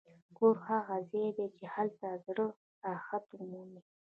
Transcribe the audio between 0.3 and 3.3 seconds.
کور هغه ځای دی چې هلته زړه راحت